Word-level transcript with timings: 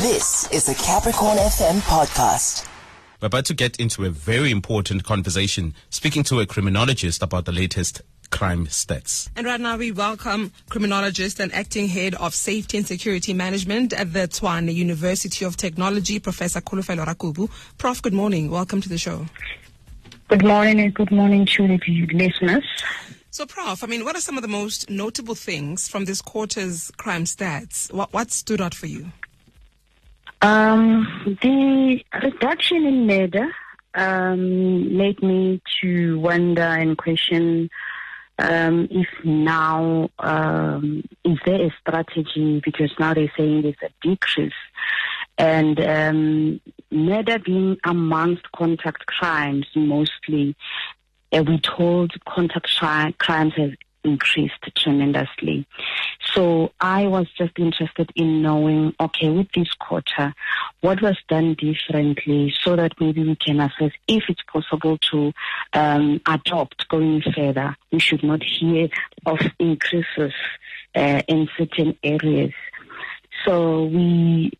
This 0.00 0.46
is 0.52 0.68
a 0.68 0.74
Capricorn 0.74 1.38
FM 1.38 1.80
podcast. 1.80 2.68
We're 3.22 3.28
about 3.28 3.46
to 3.46 3.54
get 3.54 3.80
into 3.80 4.04
a 4.04 4.10
very 4.10 4.50
important 4.50 5.04
conversation, 5.04 5.72
speaking 5.88 6.22
to 6.24 6.40
a 6.40 6.46
criminologist 6.46 7.22
about 7.22 7.46
the 7.46 7.52
latest 7.52 8.02
crime 8.28 8.66
stats. 8.66 9.30
And 9.36 9.46
right 9.46 9.58
now 9.58 9.78
we 9.78 9.92
welcome 9.92 10.52
criminologist 10.68 11.40
and 11.40 11.50
acting 11.54 11.88
head 11.88 12.14
of 12.16 12.34
safety 12.34 12.76
and 12.76 12.86
security 12.86 13.32
management 13.32 13.94
at 13.94 14.12
the 14.12 14.28
Tshwane 14.28 14.74
University 14.74 15.46
of 15.46 15.56
Technology, 15.56 16.18
Professor 16.18 16.60
Kholofelo 16.60 17.06
Rakubu. 17.06 17.48
Prof, 17.78 18.02
good 18.02 18.12
morning. 18.12 18.50
Welcome 18.50 18.82
to 18.82 18.90
the 18.90 18.98
show. 18.98 19.24
Good 20.28 20.44
morning 20.44 20.78
and 20.78 20.92
good 20.92 21.10
morning 21.10 21.46
to 21.46 21.66
the 21.68 22.06
listeners. 22.12 22.64
So, 23.30 23.46
Prof, 23.46 23.82
I 23.82 23.86
mean, 23.86 24.04
what 24.04 24.14
are 24.14 24.20
some 24.20 24.36
of 24.36 24.42
the 24.42 24.48
most 24.48 24.90
notable 24.90 25.34
things 25.34 25.88
from 25.88 26.04
this 26.04 26.20
quarter's 26.20 26.90
crime 26.98 27.24
stats? 27.24 27.90
What, 27.94 28.12
what 28.12 28.30
stood 28.30 28.60
out 28.60 28.74
for 28.74 28.86
you? 28.86 29.10
Um, 30.42 31.38
the 31.42 32.04
reduction 32.22 32.86
in 32.86 33.06
murder 33.06 33.50
um, 33.94 34.96
led 34.96 35.22
me 35.22 35.62
to 35.80 36.18
wonder 36.20 36.62
and 36.62 36.96
question 36.96 37.70
um, 38.38 38.86
if 38.90 39.08
now 39.24 40.10
um, 40.18 41.02
is 41.24 41.38
there 41.46 41.62
a 41.62 41.74
strategy 41.80 42.60
because 42.64 42.92
now 42.98 43.14
they're 43.14 43.32
saying 43.36 43.62
there's 43.62 43.74
a 43.82 43.88
decrease 44.02 44.52
and 45.38 45.80
um, 45.80 46.60
murder 46.90 47.38
being 47.38 47.78
amongst 47.84 48.50
contact 48.52 49.06
crimes 49.06 49.66
mostly. 49.74 50.56
We 51.32 51.58
told 51.60 52.12
contact 52.24 52.68
crimes 53.18 53.52
have 53.56 53.72
increased 54.06 54.62
tremendously. 54.76 55.66
So 56.32 56.72
I 56.80 57.06
was 57.06 57.26
just 57.36 57.58
interested 57.58 58.10
in 58.14 58.42
knowing, 58.42 58.94
okay, 59.00 59.30
with 59.30 59.48
this 59.54 59.72
quarter, 59.74 60.34
what 60.80 61.02
was 61.02 61.16
done 61.28 61.54
differently 61.54 62.54
so 62.62 62.76
that 62.76 62.92
maybe 63.00 63.22
we 63.22 63.36
can 63.36 63.60
assess 63.60 63.92
if 64.08 64.24
it's 64.28 64.42
possible 64.52 64.98
to 65.10 65.32
um, 65.72 66.20
adopt 66.26 66.88
going 66.88 67.22
further. 67.22 67.76
We 67.90 67.98
should 67.98 68.22
not 68.22 68.42
hear 68.42 68.88
of 69.26 69.40
increases 69.58 70.32
uh, 70.94 71.22
in 71.28 71.48
certain 71.56 71.98
areas. 72.02 72.52
So 73.44 73.84
we 73.84 74.52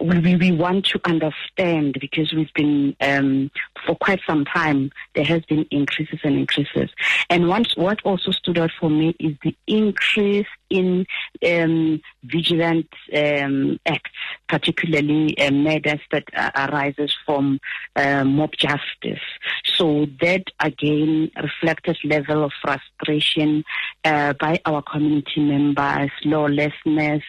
we, 0.00 0.36
we 0.36 0.52
want 0.52 0.86
to 0.86 1.00
understand 1.04 1.96
because 2.00 2.32
we've 2.32 2.52
been 2.54 2.96
um, 3.00 3.50
for 3.86 3.94
quite 3.96 4.20
some 4.26 4.44
time 4.44 4.90
there 5.14 5.24
has 5.24 5.42
been 5.44 5.66
increases 5.70 6.18
and 6.24 6.36
increases. 6.36 6.90
And 7.30 7.48
once, 7.48 7.76
what 7.76 8.00
also 8.04 8.30
stood 8.32 8.58
out 8.58 8.70
for 8.78 8.90
me 8.90 9.14
is 9.18 9.36
the 9.42 9.56
increase 9.66 10.46
in 10.70 11.06
um, 11.46 12.00
vigilant 12.24 12.88
um, 13.14 13.78
acts 13.86 14.10
particularly 14.48 15.36
uh, 15.38 15.50
murders 15.50 16.00
that 16.10 16.24
uh, 16.36 16.50
arises 16.56 17.14
from 17.24 17.60
uh, 17.96 18.24
mob 18.24 18.50
justice. 18.58 19.22
So 19.64 20.06
that 20.20 20.44
again 20.60 21.30
reflects 21.42 21.98
level 22.04 22.44
of 22.44 22.52
frustration 22.60 23.64
uh, 24.04 24.32
by 24.34 24.60
our 24.64 24.82
community 24.82 25.40
members 25.40 26.10
lawlessness 26.24 27.22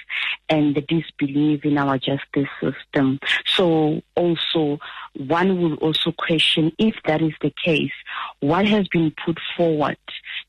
and 0.50 0.76
the 0.76 0.82
disbelief 0.82 1.66
in 1.66 1.78
our 1.78 1.98
justice 1.98 2.50
system. 2.62 3.20
So 3.46 4.02
also 4.16 4.80
one 5.16 5.62
will 5.62 5.76
also 5.76 6.12
question 6.12 6.72
if 6.78 6.96
that 7.06 7.22
is 7.22 7.34
the 7.42 7.54
case, 7.64 7.92
what 8.40 8.66
has 8.68 8.88
been 8.90 9.14
put 9.26 9.40
forward 9.56 9.98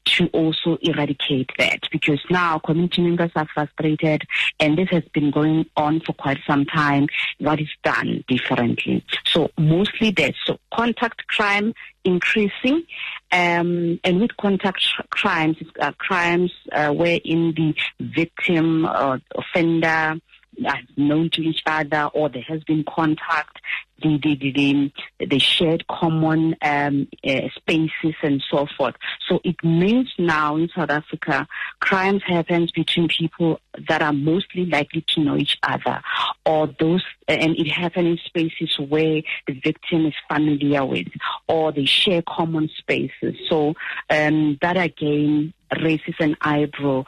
to 0.07 0.27
also 0.29 0.79
eradicate 0.83 1.51
that? 1.59 1.81
Because 1.93 2.21
now 2.31 2.59
community 2.59 3.03
members 3.03 3.31
are 3.37 3.47
frustrated 3.53 4.23
and 4.59 4.77
this 4.77 4.89
has 4.91 5.05
been 5.13 5.31
going 5.31 5.67
on 5.77 6.01
for 6.01 6.13
quite 6.15 6.39
some 6.47 6.65
time. 6.65 7.07
What 7.39 7.61
is 7.61 7.69
done 7.85 8.25
differently? 8.29 9.05
So 9.27 9.51
mostly 9.59 10.11
that. 10.13 10.35
So 10.45 10.59
contact 10.75 11.27
crime 11.29 11.75
increasing, 12.05 12.85
um, 13.33 13.99
and 14.05 14.21
with 14.21 14.37
contact 14.37 14.87
crimes, 15.11 15.57
uh, 15.81 15.93
crimes 15.99 16.53
uh, 16.73 16.93
wherein 16.93 17.53
the 17.57 17.75
victim 18.01 18.87
or 18.87 19.21
offender 19.35 20.21
are 20.67 20.81
known 20.97 21.31
to 21.31 21.43
each 21.43 21.63
other 21.67 22.11
or 22.15 22.29
there 22.29 22.43
has 22.43 22.63
been 22.65 22.85
contact, 22.85 23.61
the 24.03 24.19
the 24.19 24.35
the, 24.53 25.27
the 25.27 25.39
shared 25.39 25.87
common 25.89 26.57
um, 26.63 27.09
uh, 27.25 27.49
spaces 27.55 28.15
and 28.23 28.45
so 28.51 28.67
forth. 28.77 28.95
So 29.29 29.41
it 29.45 29.57
means 29.65 30.13
now 30.19 30.57
in 30.57 30.69
South 30.75 30.91
Africa, 30.91 31.47
crimes 31.81 32.23
happens 32.27 32.71
between 32.71 33.09
people 33.09 33.61
that 33.89 34.03
are 34.03 34.13
mostly 34.13 34.67
likely 34.67 35.05
to 35.09 35.21
know 35.21 35.37
each 35.37 35.59
other, 35.63 36.01
or 36.45 36.69
those, 36.79 37.05
and 37.29 37.57
it 37.57 37.69
happens 37.69 38.07
in 38.07 38.19
spaces 38.25 38.79
where 38.79 39.23
the 39.47 39.61
victim 39.61 40.07
is 40.07 40.15
familiar 40.29 40.85
with, 40.85 41.09
or 41.49 41.73
they 41.73 41.87
share 41.87 42.23
common 42.23 42.69
spaces. 42.77 43.35
So 43.49 43.75
um, 44.11 44.59
that 44.61 44.77
again 44.77 45.53
raises 45.83 46.15
an 46.21 46.37
eyebrow 46.41 47.05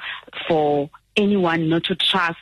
for 0.48 0.90
anyone 1.16 1.68
not 1.68 1.84
to 1.84 1.94
trust 1.94 2.38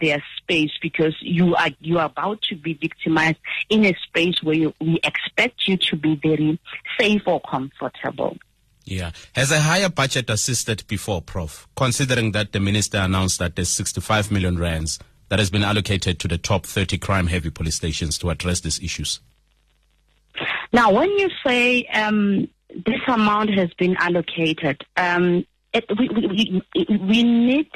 their 0.00 0.22
space 0.36 0.72
because 0.80 1.14
you 1.20 1.54
are 1.56 1.70
you 1.80 1.98
are 1.98 2.06
about 2.06 2.42
to 2.42 2.56
be 2.56 2.74
victimized 2.74 3.38
in 3.68 3.84
a 3.84 3.94
space 4.06 4.42
where 4.42 4.54
you, 4.54 4.74
we 4.80 5.00
expect 5.04 5.66
you 5.66 5.76
to 5.76 5.96
be 5.96 6.16
very 6.16 6.58
safe 6.98 7.22
or 7.26 7.40
comfortable. 7.40 8.36
Yeah. 8.84 9.10
Has 9.34 9.50
a 9.50 9.60
higher 9.60 9.88
budget 9.88 10.30
assisted 10.30 10.84
before, 10.86 11.20
Prof? 11.20 11.66
Considering 11.76 12.32
that 12.32 12.52
the 12.52 12.60
minister 12.60 12.98
announced 12.98 13.40
that 13.40 13.56
there's 13.56 13.68
65 13.68 14.30
million 14.30 14.58
rands 14.58 15.00
that 15.28 15.40
has 15.40 15.50
been 15.50 15.64
allocated 15.64 16.20
to 16.20 16.28
the 16.28 16.38
top 16.38 16.66
30 16.66 16.98
crime 16.98 17.26
heavy 17.26 17.50
police 17.50 17.74
stations 17.74 18.16
to 18.18 18.30
address 18.30 18.60
these 18.60 18.80
issues. 18.80 19.20
Now, 20.72 20.92
when 20.92 21.10
you 21.18 21.28
say 21.44 21.84
um, 21.86 22.48
this 22.70 23.00
amount 23.08 23.50
has 23.54 23.72
been 23.74 23.96
allocated, 23.98 24.84
um, 24.96 25.44
it, 25.72 25.84
we, 25.98 26.08
we, 26.08 26.62
we, 26.76 26.96
we 26.98 27.22
need 27.24 27.68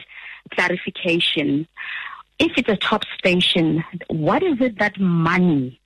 clarification 0.55 1.67
if 2.41 2.53
it's 2.57 2.69
a 2.69 2.77
top 2.77 3.05
station, 3.19 3.85
what 4.09 4.43
is 4.43 4.61
it 4.61 4.79
that 4.79 4.99
money, 4.99 5.79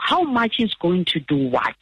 how 0.00 0.22
much 0.22 0.58
is 0.58 0.72
going 0.74 1.04
to 1.04 1.20
do 1.20 1.48
what? 1.48 1.76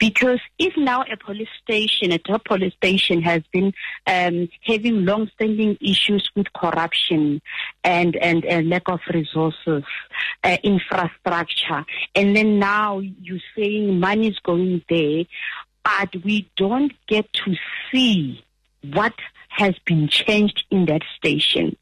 Because 0.00 0.40
if 0.58 0.76
now 0.76 1.04
a 1.10 1.16
police 1.16 1.48
station, 1.62 2.10
a 2.10 2.18
top 2.18 2.44
police 2.44 2.74
station 2.74 3.22
has 3.22 3.42
been 3.52 3.72
um, 4.08 4.48
having 4.62 5.04
long-standing 5.04 5.78
issues 5.80 6.28
with 6.34 6.52
corruption 6.52 7.40
and, 7.84 8.16
and 8.16 8.68
lack 8.68 8.88
of 8.88 9.00
resources, 9.14 9.84
uh, 10.42 10.56
infrastructure, 10.64 11.86
and 12.16 12.36
then 12.36 12.58
now 12.58 12.98
you're 12.98 13.38
saying 13.56 14.00
money 14.00 14.28
is 14.28 14.38
going 14.40 14.82
there, 14.88 15.24
but 15.84 16.14
we 16.24 16.50
don't 16.56 16.92
get 17.06 17.32
to 17.32 17.54
see 17.90 18.44
what 18.92 19.14
has 19.62 19.78
been 19.86 20.08
changed 20.08 20.64
in 20.70 20.86
that 20.86 21.02
station. 21.16 21.76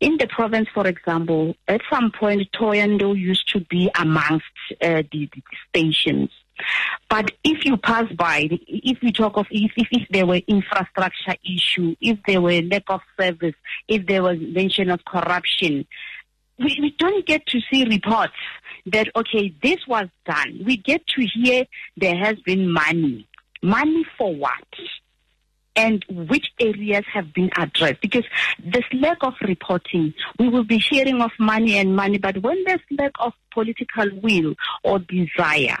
In 0.00 0.16
the 0.18 0.28
province, 0.28 0.68
for 0.72 0.86
example, 0.86 1.54
at 1.66 1.80
some 1.90 2.12
point, 2.12 2.48
Thohoyandou 2.52 3.18
used 3.18 3.48
to 3.52 3.60
be 3.60 3.90
amongst 3.98 4.46
uh, 4.80 5.02
the, 5.10 5.28
the, 5.34 5.42
stations. 5.68 6.30
But 7.10 7.32
if 7.42 7.64
you 7.64 7.76
pass 7.76 8.10
by, 8.12 8.48
if 8.68 8.98
we 9.02 9.12
talk 9.12 9.36
of 9.36 9.46
if, 9.50 9.72
if, 9.76 9.88
if 9.90 10.08
there 10.10 10.26
were 10.26 10.40
infrastructure 10.46 11.34
issue, 11.44 11.96
if 12.00 12.18
there 12.26 12.40
were 12.40 12.62
lack 12.62 12.84
of 12.88 13.00
service, 13.18 13.54
if 13.88 14.06
there 14.06 14.22
was 14.22 14.38
mention 14.40 14.90
of 14.90 15.04
corruption, 15.04 15.86
we, 16.58 16.78
we 16.80 16.94
don't 16.98 17.26
get 17.26 17.44
to 17.46 17.60
see 17.70 17.84
reports 17.84 18.32
that, 18.86 19.08
okay, 19.16 19.54
this 19.62 19.78
was 19.86 20.08
done. 20.24 20.62
We 20.64 20.76
get 20.76 21.06
to 21.08 21.26
hear 21.26 21.64
there 21.96 22.16
has 22.16 22.36
been 22.46 22.70
money. 22.70 23.26
Money 23.62 24.04
for 24.16 24.34
what? 24.34 24.68
And 25.76 26.04
which 26.08 26.46
areas 26.58 27.04
have 27.12 27.32
been 27.32 27.50
addressed. 27.56 28.00
Because 28.00 28.24
this 28.64 28.84
lack 28.92 29.18
of 29.20 29.34
reporting, 29.42 30.14
we 30.38 30.48
will 30.48 30.64
be 30.64 30.78
hearing 30.78 31.20
of 31.20 31.30
money 31.38 31.76
and 31.78 31.94
money, 31.94 32.18
but 32.18 32.38
when 32.42 32.62
there's 32.64 32.80
lack 32.98 33.12
of 33.20 33.32
political 33.52 34.06
will 34.22 34.54
or 34.82 34.98
desire, 34.98 35.78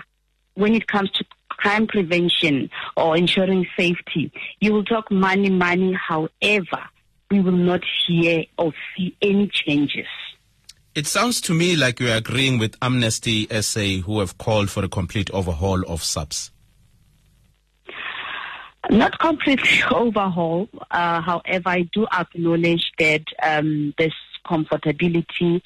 when 0.54 0.74
it 0.74 0.86
comes 0.86 1.10
to 1.12 1.24
crime 1.48 1.86
prevention 1.86 2.70
or 2.96 3.16
ensuring 3.16 3.66
safety, 3.76 4.32
you 4.60 4.72
will 4.72 4.84
talk 4.84 5.10
money, 5.10 5.50
money. 5.50 5.92
However, 5.92 6.82
we 7.30 7.40
will 7.40 7.52
not 7.52 7.82
hear 8.06 8.44
or 8.58 8.72
see 8.96 9.16
any 9.22 9.48
changes. 9.48 10.06
It 10.94 11.06
sounds 11.06 11.42
to 11.42 11.52
me 11.52 11.76
like 11.76 12.00
you're 12.00 12.16
agreeing 12.16 12.58
with 12.58 12.76
Amnesty 12.80 13.46
SA, 13.60 14.02
who 14.06 14.20
have 14.20 14.38
called 14.38 14.70
for 14.70 14.82
a 14.82 14.88
complete 14.88 15.30
overhaul 15.30 15.82
of 15.86 16.02
SAPS. 16.02 16.50
Not 18.96 19.18
completely 19.18 19.82
overhaul. 19.90 20.70
Uh, 20.90 21.20
however, 21.20 21.68
I 21.68 21.82
do 21.92 22.06
acknowledge 22.10 22.92
that 22.98 23.24
um, 23.42 23.92
this 23.98 24.14
comfortability 24.46 25.60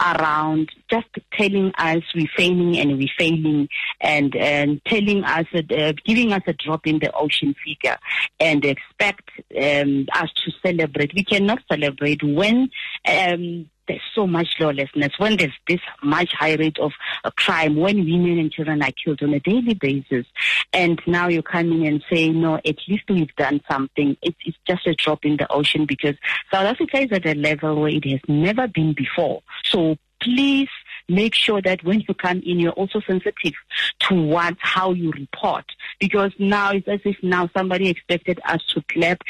around 0.00 0.70
just 0.88 1.08
telling 1.32 1.72
us 1.78 2.02
we're 2.14 2.28
failing 2.36 2.78
and 2.78 2.96
we're 2.96 3.08
failing 3.18 3.68
and, 4.00 4.36
and 4.36 4.80
telling 4.84 5.24
us, 5.24 5.46
uh, 5.52 5.92
giving 6.04 6.32
us 6.32 6.42
a 6.46 6.52
drop 6.52 6.86
in 6.86 7.00
the 7.00 7.10
ocean 7.12 7.56
figure 7.64 7.98
and 8.38 8.64
expect 8.64 9.30
um, 9.60 10.06
us 10.12 10.30
to 10.44 10.52
celebrate. 10.64 11.12
We 11.12 11.24
cannot 11.24 11.62
celebrate 11.68 12.22
when 12.22 12.70
um, 13.08 13.68
there's 13.88 14.02
so 14.14 14.26
much 14.26 14.48
lawlessness, 14.58 15.12
when 15.18 15.36
there's 15.36 15.52
this 15.68 15.80
much 16.02 16.32
high 16.32 16.54
rate 16.54 16.78
of 16.78 16.92
uh, 17.24 17.30
crime, 17.36 17.76
when 17.76 17.98
women 17.98 18.38
and 18.38 18.52
children 18.52 18.82
are 18.82 18.92
killed 18.92 19.22
on 19.22 19.34
a 19.34 19.40
daily 19.40 19.74
basis, 19.74 20.26
and 20.72 21.00
now 21.06 21.28
you're 21.28 21.42
coming 21.42 21.86
and 21.86 22.04
saying, 22.10 22.40
no, 22.40 22.56
at 22.56 22.76
least 22.88 23.04
we've 23.08 23.34
done 23.36 23.60
something. 23.70 24.16
It's, 24.22 24.36
it's 24.44 24.58
just 24.66 24.86
a 24.86 24.94
drop 24.94 25.24
in 25.24 25.36
the 25.36 25.50
ocean 25.52 25.86
because 25.86 26.16
South 26.52 26.66
Africa 26.66 26.98
is 26.98 27.12
at 27.12 27.26
a 27.26 27.34
level 27.34 27.80
where 27.80 27.90
it 27.90 28.04
has 28.10 28.20
never 28.28 28.68
been 28.68 28.92
before. 28.92 29.42
So 29.64 29.96
please 30.20 30.68
make 31.08 31.34
sure 31.34 31.62
that 31.62 31.82
when 31.84 32.00
you 32.00 32.14
come 32.14 32.42
in, 32.44 32.58
you're 32.58 32.72
also 32.72 33.00
sensitive 33.06 33.54
to 34.00 34.14
what, 34.14 34.56
how 34.58 34.92
you 34.92 35.10
report. 35.12 35.64
Because 36.00 36.32
now 36.38 36.72
it's 36.72 36.88
as 36.88 37.00
if 37.04 37.16
now 37.22 37.48
somebody 37.56 37.88
expected 37.88 38.40
us 38.44 38.62
to 38.74 38.82
clap. 38.88 39.22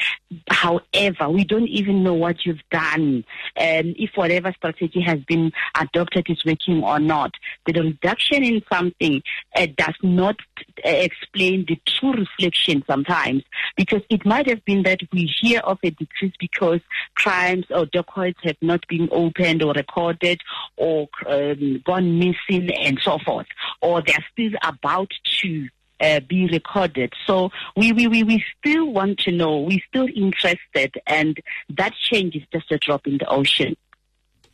However, 0.49 1.29
we 1.29 1.45
don't 1.45 1.69
even 1.69 2.03
know 2.03 2.15
what 2.15 2.45
you've 2.45 2.67
done 2.71 3.25
and 3.57 3.95
if 3.99 4.11
whatever 4.15 4.53
strategy 4.57 5.01
has 5.01 5.21
been 5.21 5.53
adopted 5.79 6.27
is 6.29 6.45
working 6.45 6.83
or 6.83 6.99
not. 6.99 7.33
The 7.67 7.81
reduction 7.81 8.43
in 8.43 8.63
something 8.73 9.23
uh, 9.55 9.67
does 9.77 9.95
not 10.03 10.37
uh, 10.85 10.89
explain 10.89 11.67
the 11.69 11.79
true 11.87 12.13
reflection 12.13 12.83
sometimes 12.87 13.43
because 13.77 14.03
it 14.11 14.25
might 14.25 14.49
have 14.49 14.65
been 14.65 14.83
that 14.85 15.01
we 15.13 15.33
hear 15.41 15.61
of 15.61 15.79
a 15.83 15.91
decrease 15.91 16.35
because 16.39 16.81
crimes 17.15 17.65
or 17.71 17.87
dockets 17.87 18.39
have 18.43 18.57
not 18.61 18.87
been 18.89 19.09
opened 19.13 19.63
or 19.63 19.73
recorded 19.73 20.41
or 20.77 21.09
um, 21.27 21.66
gone 21.85 22.19
missing 22.19 22.71
and 22.73 22.99
so 23.03 23.19
forth, 23.25 23.47
or 23.81 24.03
they're 24.03 24.25
still 24.33 24.53
about 24.63 25.11
to 25.41 25.69
uh, 26.01 26.21
be 26.21 26.47
recorded. 26.47 27.13
So 27.27 27.51
we, 27.77 27.93
we, 27.93 28.07
we, 28.07 28.23
we 28.23 28.45
still 28.59 28.93
want 28.93 29.19
to 29.21 29.33
know, 29.33 29.61
we're 29.61 29.81
still 29.89 30.09
interested, 30.15 30.95
and 31.07 31.39
that 31.71 31.95
change 31.95 32.35
is 32.37 32.43
just 32.53 32.71
a 32.71 32.79
drop 32.79 33.07
in 33.07 33.19
the 33.19 33.29
ocean. 33.29 33.77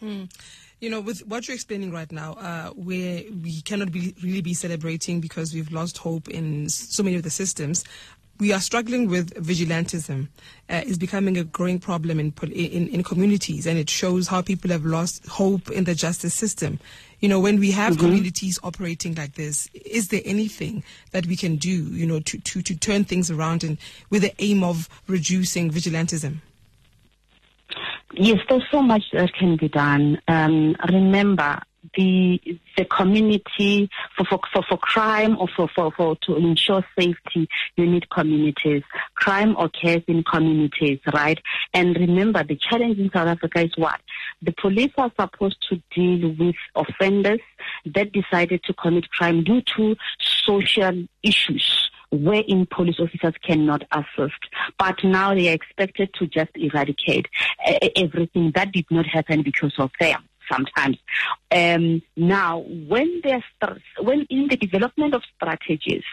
Mm. 0.03 0.31
You 0.81 0.91
know, 0.91 1.01
with 1.01 1.25
what 1.29 1.47
you're 1.47 1.55
explaining 1.55 1.93
right 1.93 2.11
now, 2.11 2.33
uh, 2.33 2.71
where 2.71 3.23
we 3.43 3.61
cannot 3.63 3.93
be, 3.93 4.15
really 4.23 4.41
be 4.41 4.55
celebrating 4.55 5.21
because 5.21 5.55
we've 5.55 5.71
lost 5.71 5.99
hope 5.99 6.29
in 6.29 6.69
so 6.69 7.05
many 7.05 7.15
of 7.15 7.23
the 7.23 7.31
systems, 7.31 7.85
we 8.43 8.53
are 8.53 8.61
struggling 8.61 9.09
with 9.09 9.33
vigilantism. 9.35 10.27
Uh, 10.69 10.83
is 10.85 10.99
becoming 10.99 11.37
a 11.37 11.45
growing 11.45 11.79
problem 11.79 12.19
in, 12.19 12.33
in, 12.51 12.89
in 12.89 13.03
communities, 13.05 13.67
and 13.67 13.79
it 13.79 13.89
shows 13.89 14.27
how 14.27 14.43
people 14.43 14.71
have 14.71 14.85
lost 14.85 15.25
hope 15.27 15.71
in 15.71 15.85
the 15.85 15.95
justice 15.95 16.35
system. 16.35 16.81
You 17.21 17.29
know, 17.29 17.39
when 17.39 17.61
we 17.61 17.71
have 17.71 17.95
mm-hmm. 17.95 18.07
communities 18.07 18.59
operating 18.65 19.15
like 19.15 19.35
this, 19.35 19.69
is 19.75 20.09
there 20.09 20.23
anything 20.25 20.83
that 21.13 21.27
we 21.27 21.37
can 21.37 21.55
do, 21.55 21.71
you 21.71 22.05
know, 22.05 22.19
to, 22.21 22.39
to, 22.39 22.63
to 22.63 22.75
turn 22.75 23.05
things 23.05 23.31
around 23.31 23.63
and 23.63 23.79
with 24.11 24.23
the 24.23 24.33
aim 24.41 24.65
of 24.65 24.89
reducing 25.07 25.71
vigilantism? 25.71 26.39
Yes, 28.15 28.39
there's 28.49 28.65
so 28.73 28.83
much 28.83 29.05
that 29.13 29.33
can 29.35 29.57
be 29.57 29.69
done. 29.69 30.21
Um, 30.27 30.75
remember, 30.91 31.61
the 31.97 32.41
the 32.77 32.85
community 32.87 33.89
for 34.17 34.25
for 34.25 34.41
for, 34.53 34.63
for 34.69 34.79
crime 34.79 35.37
or 35.39 35.49
for, 35.49 35.69
for, 35.75 35.93
for 35.93 36.17
to 36.23 36.37
ensure 36.37 36.85
safety 36.99 37.49
you 37.77 37.87
need 37.87 38.09
communities 38.11 38.83
crime 39.15 39.57
occurs 39.57 40.03
in 40.09 40.23
communities 40.25 40.99
right 41.13 41.39
and 41.75 41.97
remember 41.97 42.43
the 42.45 42.59
challenge 42.71 42.99
in 42.99 43.11
south 43.13 43.29
africa 43.29 43.61
is 43.63 43.73
what 43.77 44.01
the 44.43 44.53
police 44.53 44.93
are 44.99 45.13
supposed 45.21 45.57
to 45.69 45.81
deal 45.95 46.35
with 46.39 46.57
offenders 46.75 47.41
that 47.85 48.13
decided 48.13 48.63
to 48.65 48.73
commit 48.75 49.09
crime 49.11 49.45
due 49.45 49.63
to 49.77 49.95
social 50.21 51.05
issues 51.23 51.91
wherein 52.11 52.67
police 52.71 53.01
officers 53.01 53.33
cannot 53.43 53.83
assist. 53.91 54.39
But 54.79 55.03
now 55.03 55.35
they 55.35 55.49
are 55.49 55.55
expected 55.55 56.11
to 56.19 56.27
just 56.27 56.51
eradicate 56.55 57.27
uh, 57.67 57.89
everything. 57.97 58.53
That 58.55 58.71
did 58.71 58.85
not 58.91 59.07
happen 59.07 59.43
because 59.43 59.73
of 59.79 59.91
them 59.99 60.23
sometimes. 60.53 60.99
Um, 61.51 62.03
now, 62.17 62.61
when 62.61 63.21
there's 63.25 63.43
when 64.01 64.27
in 64.31 64.49
the 64.49 64.57
development 64.57 65.15
of 65.15 65.23
strategies, 65.37 66.05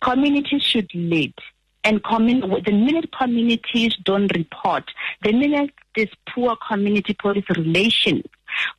communities 0.00 0.62
should 0.62 0.90
lead. 0.94 1.34
And 1.82 2.04
commun- 2.04 2.40
the 2.40 2.72
minute 2.72 3.10
communities 3.18 3.96
don't 4.04 4.30
report, 4.36 4.84
the 5.22 5.32
minute 5.32 5.70
there's 5.96 6.10
poor 6.28 6.54
community 6.68 7.16
police 7.18 7.46
relations, 7.56 8.24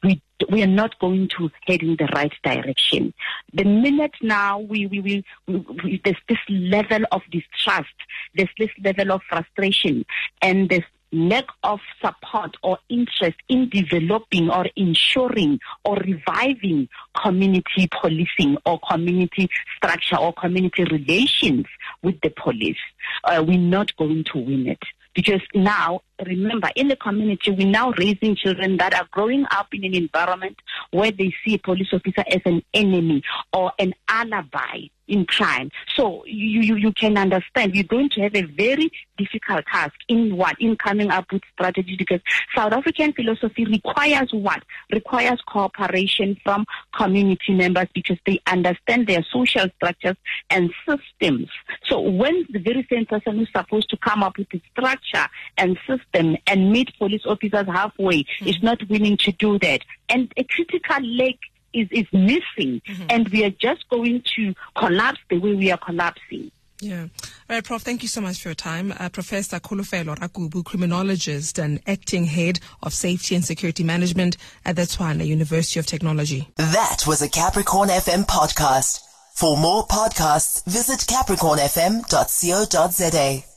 we 0.04 0.22
we 0.50 0.62
are 0.64 0.68
not 0.68 0.98
going 1.00 1.30
to 1.38 1.50
head 1.68 1.82
in 1.82 1.96
the 1.98 2.08
right 2.14 2.34
direction. 2.44 3.14
The 3.54 3.64
minute 3.64 4.14
now 4.22 4.60
we, 4.60 4.88
we, 4.88 5.00
we, 5.02 5.24
we, 5.48 6.02
there's 6.04 6.18
this 6.28 6.40
level 6.50 7.04
of 7.12 7.22
distrust, 7.32 7.94
there's 8.36 8.50
this 8.58 8.70
level 8.84 9.12
of 9.12 9.22
frustration, 9.30 10.06
and 10.42 10.70
there's 10.70 10.84
lack 11.12 11.46
of 11.64 11.80
support 12.02 12.56
or 12.64 12.78
interest 12.90 13.38
in 13.50 13.70
developing 13.70 14.50
or 14.50 14.66
ensuring 14.76 15.60
or 15.84 15.96
reviving 15.98 16.88
community 17.22 17.90
policing 18.02 18.58
or 18.66 18.80
community 18.90 19.50
structure 19.76 20.18
or 20.18 20.34
community 20.34 20.84
relations 20.86 21.66
with 22.02 22.20
the 22.22 22.30
police, 22.30 22.78
uh, 23.26 23.44
we're 23.46 23.58
not 23.58 23.96
going 23.98 24.24
to 24.24 24.38
win 24.38 24.68
it. 24.68 24.80
Because 25.14 25.42
now, 25.54 26.02
remember, 26.26 26.70
in 26.76 26.88
the 26.88 26.96
community, 26.96 27.52
we're 27.52 27.68
now 27.68 27.92
raising 27.92 28.36
children 28.36 28.78
that 28.78 28.94
are 28.94 29.08
growing 29.12 29.46
up 29.52 29.68
in 29.74 29.84
an 29.84 29.96
environment 29.96 30.58
where 30.92 31.12
they 31.12 31.34
see 31.44 31.56
a 31.56 31.60
police 31.60 31.90
officer 31.94 32.24
as 32.30 32.42
an 32.46 32.64
enemy 32.74 33.24
or 33.54 33.72
an 33.80 33.94
alibi 34.08 34.88
in 35.12 35.26
crime. 35.26 35.70
So 35.96 36.24
you, 36.26 36.62
you, 36.62 36.76
you 36.76 36.94
can 36.94 37.18
understand 37.18 37.76
you're 37.76 37.84
going 37.84 38.10
to 38.12 38.22
have 38.22 38.36
a 38.36 38.44
very 38.44 38.92
difficult 39.18 39.66
task 39.72 39.94
in 40.08 40.38
what? 40.38 40.56
In 40.60 40.76
coming 40.78 41.12
up 41.12 41.26
with 41.32 41.42
strategy 41.54 41.96
because 41.98 42.22
South 42.56 42.72
African 42.72 43.14
philosophy 43.14 43.66
requires 43.66 44.30
what? 44.32 44.64
Requires 44.92 45.40
cooperation 45.48 46.38
from 46.44 46.66
community 46.96 47.54
members 47.54 47.88
because 47.94 48.18
they 48.26 48.40
understand 48.48 49.08
their 49.08 49.24
social 49.32 49.66
structures 49.76 50.16
and 50.50 50.72
systems. 50.88 51.50
So 51.88 52.00
when 52.00 52.48
the 52.50 52.60
very 52.60 52.88
same 52.90 53.06
person 53.06 53.38
who's 53.38 53.52
supposed 53.56 53.90
to 53.90 53.98
come 53.98 54.24
up 54.24 54.38
with 54.38 54.48
a 54.54 54.62
structure 54.72 55.28
and 55.58 55.78
system 55.88 56.11
and 56.14 56.72
meet 56.72 56.98
police 56.98 57.26
officers 57.26 57.68
halfway 57.68 58.24
mm-hmm. 58.24 58.48
is 58.48 58.62
not 58.62 58.88
willing 58.90 59.18
to 59.18 59.32
do 59.34 59.60
that, 59.60 59.82
and 60.10 60.32
a 60.38 60.44
critical 60.44 61.02
leg 61.02 61.38
is, 61.74 61.88
is 61.92 62.06
missing, 62.12 62.82
mm-hmm. 62.86 63.06
and 63.10 63.30
we 63.30 63.44
are 63.44 63.52
just 63.52 63.88
going 63.90 64.24
to 64.36 64.54
collapse 64.76 65.20
the 65.30 65.38
way 65.38 65.54
we 65.54 65.72
are 65.72 65.78
collapsing. 65.78 66.52
Yeah. 66.82 67.08
All 67.50 67.56
right, 67.58 67.64
Prof, 67.64 67.82
thank 67.84 68.02
you 68.02 68.10
so 68.10 68.22
much 68.22 68.42
for 68.42 68.50
your 68.50 68.56
time. 68.56 68.92
Uh, 69.00 69.08
Professor 69.10 69.60
Kholofelo 69.60 70.18
Rakubu, 70.18 70.66
criminologist 70.66 71.60
and 71.60 71.80
acting 71.86 72.26
head 72.26 72.60
of 72.82 72.92
safety 72.94 73.36
and 73.36 73.46
security 73.46 73.84
management 73.84 74.38
at 74.66 74.78
the 74.78 74.82
Tshwane 74.84 75.26
University 75.26 75.80
of 75.80 75.86
Technology. 75.86 76.50
That 76.58 77.04
was 77.06 77.22
a 77.22 77.30
Capricorn 77.30 77.90
FM 77.90 78.26
podcast. 78.26 79.02
For 79.36 79.58
more 79.58 79.86
podcasts, 79.86 80.66
visit 80.66 81.02
capricornfm.co.za. 81.02 83.51